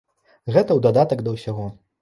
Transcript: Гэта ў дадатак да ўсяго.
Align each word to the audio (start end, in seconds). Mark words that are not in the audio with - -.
Гэта 0.55 0.63
ў 0.63 0.85
дадатак 0.87 1.23
да 1.29 1.37
ўсяго. 1.37 1.73